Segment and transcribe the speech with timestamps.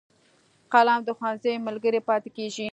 [0.71, 2.67] قلم د ښوونځي ملګری پاتې کېږي